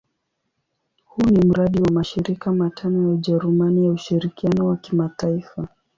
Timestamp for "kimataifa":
4.77-5.67